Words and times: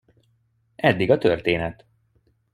Eddig 0.77 1.09
a 1.09 1.17
történet. 1.17 1.85